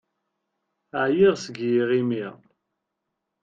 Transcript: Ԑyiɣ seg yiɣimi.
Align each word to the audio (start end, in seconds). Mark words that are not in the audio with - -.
Ԑyiɣ 1.01 1.35
seg 1.43 1.55
yiɣimi. 1.71 2.25